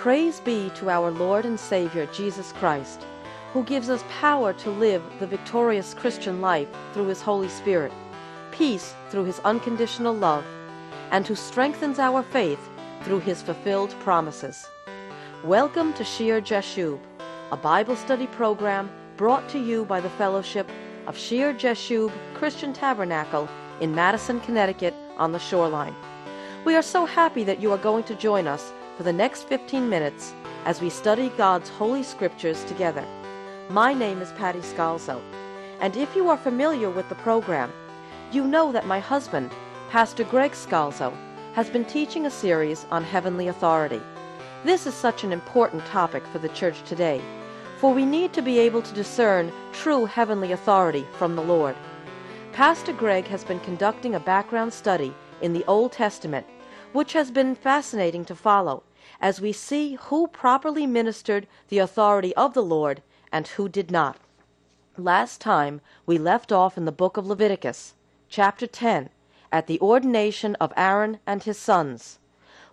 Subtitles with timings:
[0.00, 3.04] Praise be to our Lord and Savior Jesus Christ,
[3.52, 7.92] who gives us power to live the victorious Christian life through his Holy Spirit,
[8.50, 10.46] peace through his unconditional love,
[11.10, 12.66] and who strengthens our faith
[13.02, 14.66] through his fulfilled promises.
[15.44, 16.98] Welcome to Shear Jashub,
[17.52, 20.66] a Bible study program brought to you by the Fellowship
[21.08, 23.50] of Shear Jashub Christian Tabernacle
[23.82, 25.94] in Madison, Connecticut on the shoreline.
[26.64, 29.88] We are so happy that you are going to join us for the next 15
[29.88, 30.34] minutes
[30.66, 33.02] as we study God's Holy Scriptures together.
[33.70, 35.22] My name is Patty Scalzo,
[35.80, 37.72] and if you are familiar with the program,
[38.30, 39.52] you know that my husband,
[39.88, 41.14] Pastor Greg Scalzo,
[41.54, 44.02] has been teaching a series on heavenly authority.
[44.64, 47.22] This is such an important topic for the church today,
[47.78, 51.74] for we need to be able to discern true heavenly authority from the Lord.
[52.52, 56.46] Pastor Greg has been conducting a background study in the Old Testament,
[56.92, 58.82] which has been fascinating to follow
[59.20, 64.16] as we see who properly ministered the authority of the Lord and who did not.
[64.96, 67.94] Last time we left off in the book of Leviticus,
[68.28, 69.08] chapter 10,
[69.52, 72.18] at the ordination of Aaron and his sons.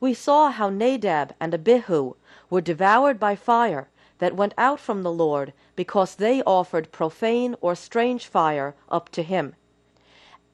[0.00, 2.14] We saw how Nadab and Abihu
[2.50, 7.74] were devoured by fire that went out from the Lord because they offered profane or
[7.74, 9.54] strange fire up to him.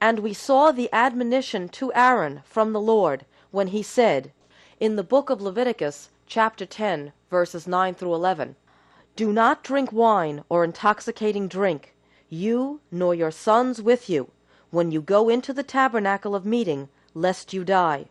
[0.00, 4.32] And we saw the admonition to Aaron from the Lord when he said,
[4.80, 8.54] in the book of Leviticus, chapter 10, verses 9 through 11,
[9.16, 11.96] Do not drink wine or intoxicating drink,
[12.28, 14.30] you nor your sons with you,
[14.70, 18.06] when you go into the tabernacle of meeting, lest you die.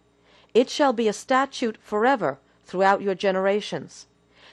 [0.53, 4.07] It shall be a statute forever throughout your generations,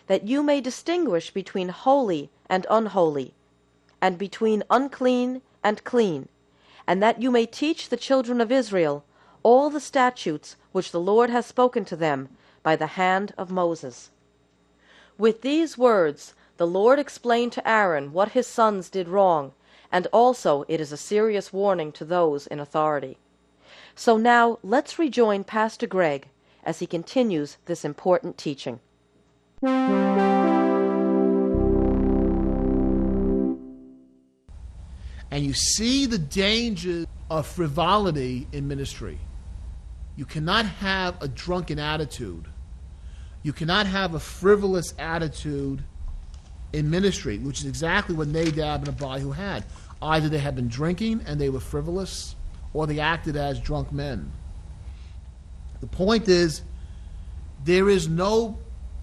[0.07, 3.35] that you may distinguish between holy and unholy,
[4.01, 6.29] and between unclean and clean,
[6.87, 9.05] and that you may teach the children of Israel
[9.45, 12.31] all the statutes which the Lord has spoken to them
[12.65, 14.11] by the hand of Moses.
[15.17, 19.53] With these words, the Lord explained to Aaron what his sons did wrong,
[19.93, 23.19] and also it is a serious warning to those in authority.
[23.95, 26.27] So now let's rejoin Pastor Greg
[26.65, 28.81] as he continues this important teaching.
[35.31, 39.19] And you see the danger of frivolity in ministry.
[40.17, 42.47] You cannot have a drunken attitude.
[43.43, 45.83] You cannot have a frivolous attitude
[46.73, 49.65] in ministry, which is exactly what Nadab and Abihu had.
[50.01, 52.37] Either they had been drinking and they were frivolous,
[52.73, 54.33] or they acted as drunk men.
[55.81, 56.63] The point is,
[57.65, 58.59] there is no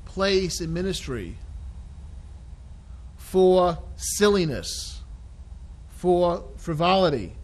[0.05, 1.38] place in ministry
[3.17, 5.01] for silliness,
[5.89, 7.35] for frivolity.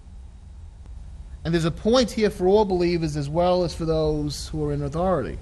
[1.44, 4.74] And there's a point here for all believers as well as for those who are
[4.74, 5.38] in authority.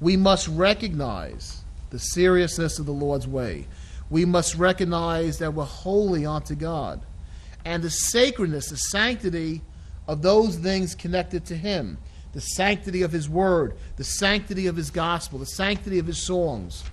[0.00, 3.66] We must recognize the seriousness of the Lord's way.
[4.10, 7.00] We must recognize that we're holy unto God
[7.64, 9.62] and the sacredness, the sanctity
[10.06, 11.98] of those things connected to Him,
[12.32, 16.84] the sanctity of His Word, the sanctity of His gospel, the sanctity of His songs.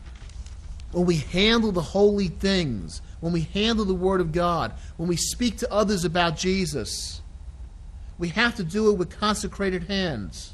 [0.92, 5.18] When we handle the holy things, when we handle the Word of God, when we
[5.18, 7.21] speak to others about Jesus,
[8.22, 10.54] we have to do it with consecrated hands.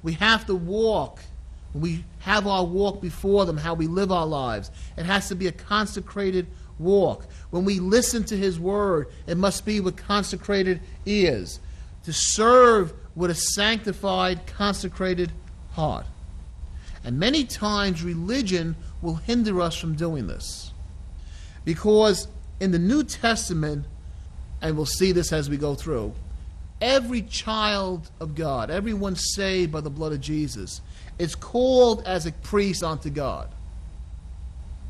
[0.00, 1.18] We have to walk.
[1.74, 4.70] We have our walk before them, how we live our lives.
[4.96, 6.46] It has to be a consecrated
[6.78, 7.26] walk.
[7.50, 11.58] When we listen to His Word, it must be with consecrated ears.
[12.04, 15.32] To serve with a sanctified, consecrated
[15.72, 16.06] heart.
[17.02, 20.70] And many times religion will hinder us from doing this.
[21.64, 22.28] Because
[22.60, 23.84] in the New Testament,
[24.62, 26.14] and we'll see this as we go through,
[26.80, 30.80] every child of God, everyone saved by the blood of Jesus,
[31.18, 33.48] is called as a priest unto God.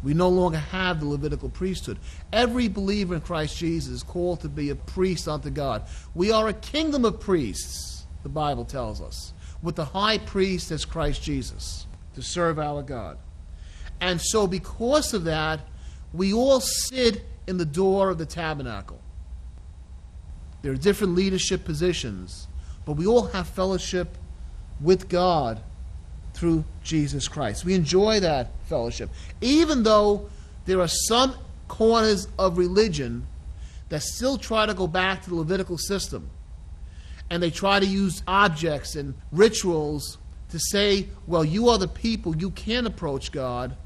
[0.02, 1.98] We no longer have the Levitical priesthood.
[2.32, 5.82] Every believer in Christ Jesus is called to be a priest unto God.
[6.14, 10.84] We are a kingdom of priests, the Bible tells us, with the high priest as
[10.84, 13.18] Christ Jesus to serve our God.
[14.00, 15.60] And so, because of that,
[16.14, 19.00] we all sit in the door of the tabernacle.
[20.62, 22.46] There are different leadership positions,
[22.84, 24.16] but we all have fellowship
[24.80, 25.62] with God
[26.34, 27.64] through Jesus Christ.
[27.64, 29.10] We enjoy that fellowship.
[29.40, 30.28] Even though
[30.66, 31.34] there are some
[31.68, 33.26] corners of religion
[33.88, 36.30] that still try to go back to the Levitical system,
[37.30, 40.18] and they try to use objects and rituals
[40.50, 43.76] to say, well, you are the people, you can approach God,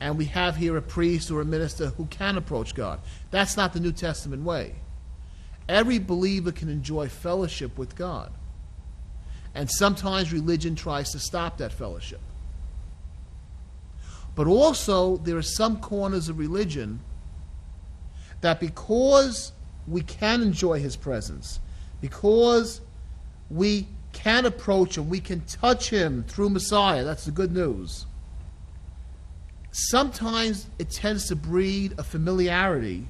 [0.00, 3.00] and we have here a priest or a minister who can approach God.
[3.30, 4.74] That's not the New Testament way.
[5.68, 8.32] Every believer can enjoy fellowship with God.
[9.54, 12.20] And sometimes religion tries to stop that fellowship.
[14.34, 17.00] But also, there are some corners of religion
[18.42, 19.52] that because
[19.88, 21.58] we can enjoy His presence,
[22.00, 22.82] because
[23.50, 28.04] we can approach Him, we can touch Him through Messiah, that's the good news.
[29.72, 33.06] Sometimes it tends to breed a familiarity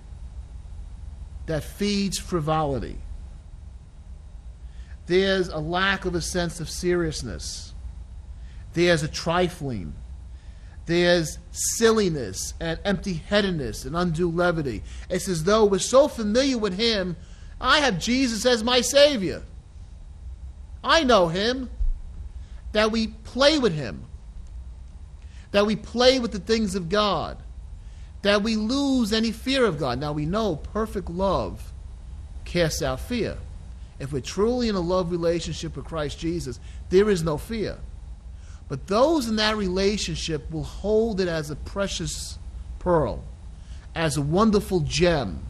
[1.46, 2.98] that feeds frivolity.
[5.06, 7.72] There's a lack of a sense of seriousness.
[8.74, 9.94] There's a trifling.
[10.86, 14.82] There's silliness and empty headedness and undue levity.
[15.08, 17.16] It's as though we're so familiar with Him.
[17.60, 19.42] I have Jesus as my Savior.
[20.82, 21.70] I know Him.
[22.72, 24.04] That we play with Him.
[25.52, 27.38] That we play with the things of God.
[28.26, 30.00] That we lose any fear of God.
[30.00, 31.72] Now we know perfect love
[32.44, 33.36] casts out fear.
[34.00, 36.58] If we're truly in a love relationship with Christ Jesus,
[36.90, 37.78] there is no fear.
[38.68, 42.36] But those in that relationship will hold it as a precious
[42.80, 43.22] pearl,
[43.94, 45.45] as a wonderful gem.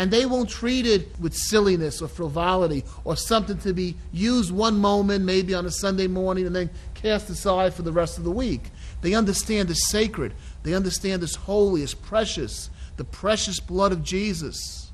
[0.00, 4.78] And they won't treat it with silliness or frivolity or something to be used one
[4.78, 8.30] moment, maybe on a Sunday morning, and then cast aside for the rest of the
[8.30, 8.62] week.
[9.02, 10.32] They understand the sacred,
[10.62, 14.90] they understand as holy, as precious, the precious blood of Jesus.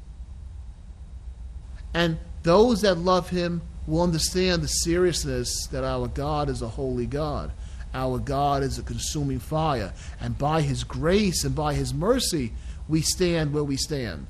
[1.95, 7.07] And those that love him will understand the seriousness that our God is a holy
[7.07, 7.53] God.
[7.95, 9.93] Our God is a consuming fire.
[10.21, 12.55] And by his grace and by his mercy,
[12.89, 14.27] we stand where we stand.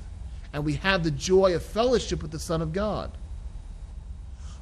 [0.57, 3.11] And we have the joy of fellowship with the Son of God.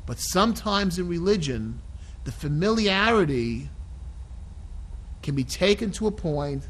[0.05, 1.79] But sometimes in religion,
[2.25, 3.69] the familiarity
[5.23, 6.63] can be taken to a point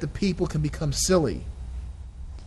[0.00, 1.44] the people can become silly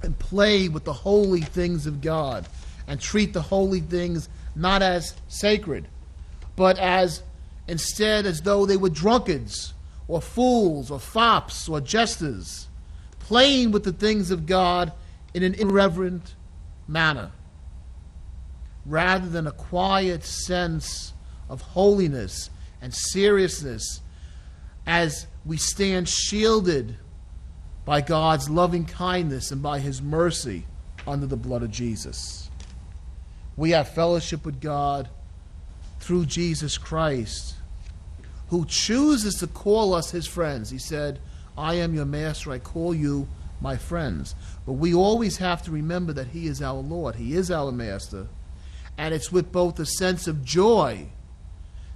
[0.01, 2.47] and play with the holy things of God
[2.87, 5.87] and treat the holy things not as sacred,
[6.55, 7.21] but as
[7.67, 9.75] instead as though they were drunkards
[10.07, 12.67] or fools or fops or jesters,
[13.19, 14.91] playing with the things of God
[15.33, 16.35] in an irreverent
[16.87, 17.31] manner,
[18.85, 21.13] rather than a quiet sense
[21.49, 22.49] of holiness
[22.81, 24.01] and seriousness
[24.85, 26.97] as we stand shielded
[27.85, 30.65] by God's loving kindness and by His mercy
[31.07, 32.49] under the blood of Jesus.
[33.55, 35.09] We have fellowship with God
[35.99, 37.55] through Jesus Christ,
[38.49, 40.69] who chooses to call us his friends.
[40.69, 41.19] He said,
[41.57, 43.27] I am your master, I call you
[43.61, 44.35] my friends.
[44.65, 48.27] But we always have to remember that he is our Lord, he is our master.
[48.97, 51.07] And it's with both a sense of joy,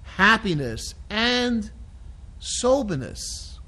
[0.03, 1.71] happiness, and
[2.39, 3.59] soberness.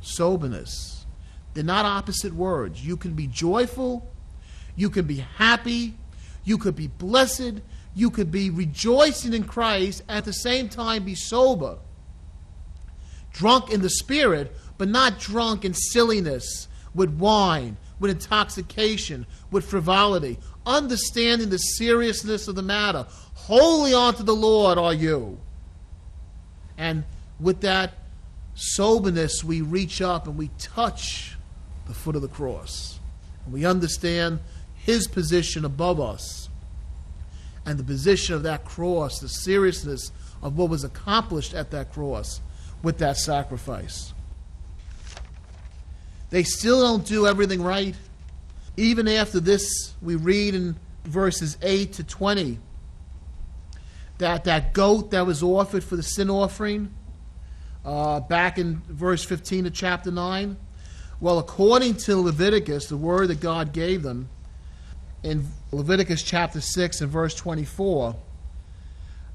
[0.00, 1.06] Soberness.
[1.54, 2.84] They're not opposite words.
[2.84, 4.10] You can be joyful,
[4.76, 5.94] you can be happy,
[6.44, 7.60] you could be blessed.
[7.94, 11.78] You could be rejoicing in Christ, at the same time be sober.
[13.32, 20.38] Drunk in the spirit, but not drunk in silliness, with wine, with intoxication, with frivolity.
[20.66, 23.06] Understanding the seriousness of the matter.
[23.34, 25.38] Wholly unto the Lord are you.
[26.78, 27.04] And
[27.38, 27.94] with that
[28.54, 31.36] soberness, we reach up and we touch
[31.86, 32.98] the foot of the cross.
[33.44, 34.40] And we understand
[34.74, 36.48] his position above us
[37.66, 40.12] and the position of that cross, the seriousness
[40.42, 42.40] of what was accomplished at that cross
[42.82, 44.13] with that sacrifice.
[46.34, 47.94] They still don't do everything right.
[48.76, 50.74] Even after this, we read in
[51.04, 52.58] verses 8 to 20
[54.18, 56.92] that that goat that was offered for the sin offering,
[57.84, 60.56] uh, back in verse 15 of chapter 9,
[61.20, 64.28] well, according to Leviticus, the word that God gave them,
[65.22, 68.16] in Leviticus chapter 6 and verse 24,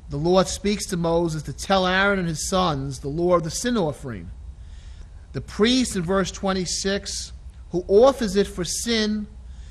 [0.10, 3.52] the Lord speaks to Moses to tell Aaron and his sons the law of the
[3.52, 4.32] sin offering.
[5.34, 7.34] The priest in verse 26,
[7.72, 9.28] who offers it for sin,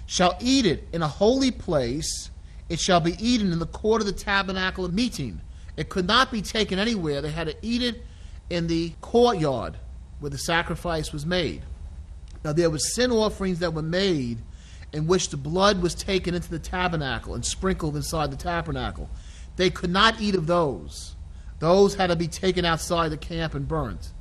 [0.06, 2.30] shall eat it in a holy place.
[2.68, 5.40] It shall be eaten in the court of the tabernacle of meeting.
[5.76, 7.20] It could not be taken anywhere.
[7.20, 8.04] They had to eat it
[8.50, 9.76] in the courtyard
[10.20, 11.62] where the sacrifice was made.
[12.44, 14.38] Now, there were sin offerings that were made
[14.92, 19.08] in which the blood was taken into the tabernacle and sprinkled inside the tabernacle.
[19.56, 21.14] They could not eat of those.
[21.58, 24.12] Those had to be taken outside the camp and burnt.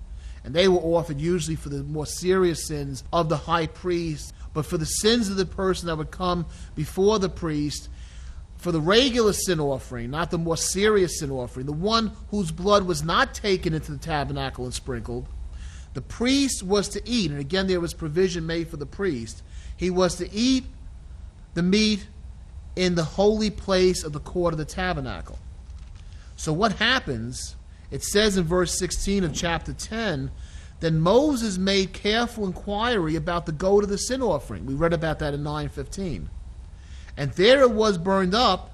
[0.48, 4.66] And they were offered usually for the more serious sins of the high priest, but
[4.66, 7.90] for the sins of the person that would come before the priest,
[8.56, 12.84] for the regular sin offering, not the more serious sin offering, the one whose blood
[12.84, 15.28] was not taken into the tabernacle and sprinkled,
[15.96, 17.30] the priest was to eat.
[17.30, 19.44] And again, there was provision made for the priest
[19.76, 20.64] he was to eat
[21.56, 22.08] the meat
[22.78, 25.40] in the holy place of the court of the tabernacle.
[26.38, 27.58] So, what happens?
[27.90, 30.32] It says in verse 16 of chapter 10
[30.80, 34.66] Then Moses made careful inquiry about the goat of the sin offering.
[34.66, 36.30] We read about that in 915.
[37.16, 38.72] And there it was burned up,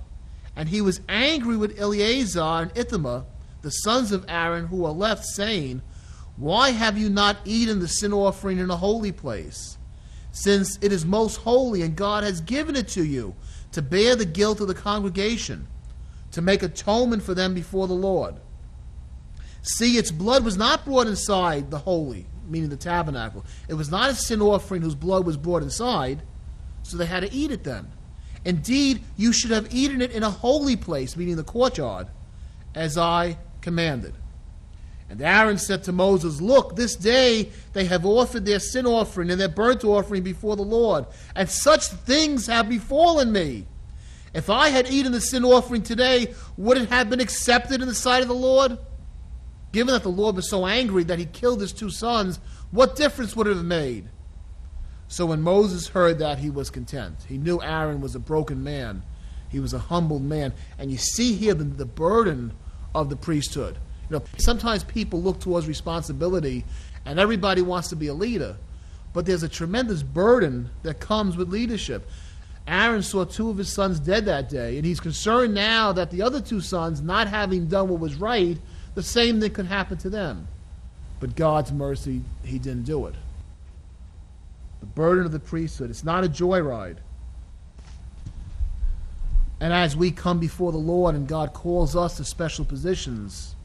[0.55, 3.24] and he was angry with Eleazar and Ithamar,
[3.62, 5.82] the sons of Aaron, who were left, saying,
[6.36, 9.77] Why have you not eaten the sin offering in a holy place?
[10.32, 13.36] Since it is most holy, and God has given it to you
[13.72, 15.67] to bear the guilt of the congregation,
[16.32, 18.36] to make atonement for them before the Lord.
[19.63, 23.46] See, its blood was not brought inside the holy, meaning the tabernacle.
[23.70, 26.22] It was not a sin offering whose blood was brought inside,
[26.84, 27.88] so they had to eat it then.
[28.43, 32.08] Indeed, you should have eaten it in a holy place, meaning the courtyard,
[32.75, 34.13] as I commanded.
[35.10, 39.39] And Aaron said to Moses, Look, this day they have offered their sin offering and
[39.39, 41.05] their burnt offering before the Lord,
[41.38, 43.65] and such things have befallen me.
[44.34, 47.96] If I had eaten the sin offering today, would it have been accepted in the
[47.96, 48.77] sight of the Lord?
[49.74, 52.39] Given that the Lord was so angry that he killed his two sons,
[52.72, 54.08] what difference would it have made?
[55.08, 57.18] So when Moses heard that, he was content.
[57.27, 59.03] He knew Aaron was a broken man,
[59.50, 60.53] he was a humbled man.
[60.77, 62.53] And you see here the, burden
[62.96, 63.77] of the priesthood.
[64.10, 66.65] You know, sometimes people look towards responsibility,
[67.06, 68.56] and everybody wants to be a leader.
[69.12, 72.08] But there's a tremendous burden that comes with leadership.
[72.68, 76.22] Aaron saw two of his sons dead that day, and he's concerned now that the
[76.22, 78.58] other two sons, not having done what was right,
[78.95, 80.47] the same thing could happen to them.
[81.19, 83.15] But God's mercy, he didn't do it.
[84.81, 86.97] The burden of the priesthood, it's not a joyride.
[89.59, 93.55] And as we come before the Lord and God calls us to special positions,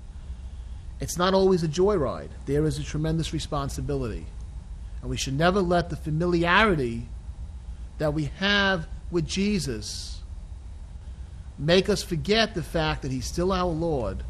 [1.00, 2.30] it's not always a joyride.
[2.46, 4.26] There is a tremendous responsibility.
[5.00, 7.08] And we should never let the familiarity
[7.98, 10.20] that we have with Jesus
[11.58, 14.22] make us forget the fact that He's still our Lord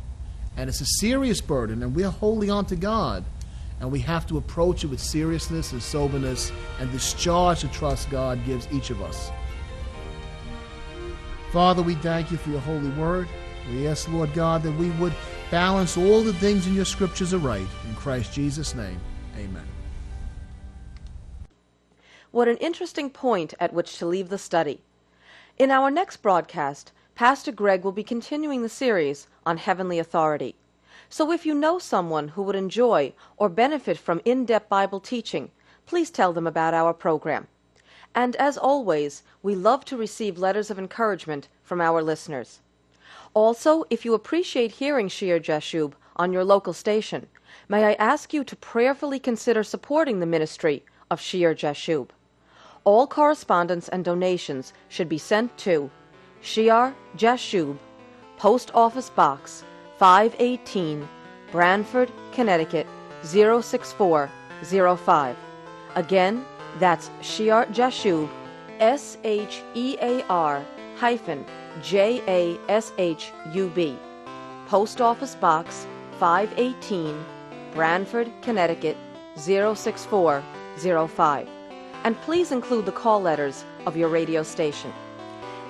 [0.58, 3.24] and it's a serious burden, and we're holding on to God.
[3.80, 6.50] And we have to approach it with seriousness and soberness
[6.80, 9.30] and discharge the trust God gives each of us.
[11.52, 13.28] Father, we thank you for your holy word.
[13.70, 15.14] We ask, Lord God, that we would
[15.52, 17.68] balance all the things in your scriptures aright.
[17.88, 19.00] In Christ Jesus' name,
[19.36, 19.66] amen.
[22.32, 24.80] What an interesting point at which to leave the study.
[25.56, 30.54] In our next broadcast, Pastor Greg will be continuing the series on heavenly authority.
[31.08, 35.50] So if you know someone who would enjoy or benefit from in depth Bible teaching,
[35.84, 37.48] please tell them about our program.
[38.14, 42.60] And as always, we love to receive letters of encouragement from our listeners.
[43.34, 47.26] Also, if you appreciate hearing Shear Jashub on your local station,
[47.68, 52.10] may I ask you to prayerfully consider supporting the ministry of Shear Jashub.
[52.84, 55.90] All correspondence and donations should be sent to
[56.40, 57.76] Shear Jashub,
[58.38, 59.64] Post Office Box
[59.98, 61.08] 518,
[61.50, 62.86] Branford, Connecticut
[63.22, 65.36] 06405.
[65.94, 66.44] Again,
[66.78, 68.30] that's Shear Jashub,
[68.78, 70.64] S H E A R
[70.96, 71.44] hyphen
[71.82, 73.98] J A S H U B.
[74.68, 75.86] Post Office Box
[76.20, 77.24] 518,
[77.74, 78.96] Branford, Connecticut
[79.36, 81.48] 06405.
[82.04, 84.92] And please include the call letters of your radio station.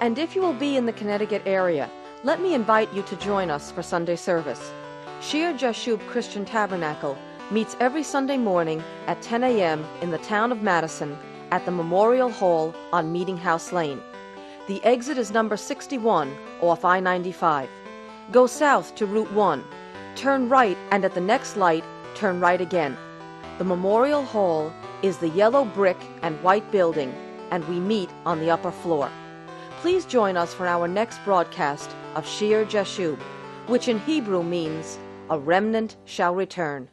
[0.01, 1.91] And if you will be in the Connecticut area,
[2.23, 4.73] let me invite you to join us for Sunday service.
[5.21, 7.19] Shear Jashub Christian Tabernacle
[7.51, 9.85] meets every Sunday morning at 10 a.m.
[10.01, 11.19] in the town of Madison
[11.51, 14.01] at the Memorial Hall on Meeting House Lane.
[14.69, 17.69] The exit is number 61 off I 95.
[18.31, 19.65] Go south to Route 1,
[20.15, 22.97] turn right, and at the next light, turn right again.
[23.59, 27.13] The Memorial Hall is the yellow brick and white building,
[27.51, 29.11] and we meet on the upper floor.
[29.81, 33.17] Please join us for our next broadcast of Shear Jashub,
[33.69, 34.99] which in Hebrew means,
[35.31, 36.89] a remnant shall return.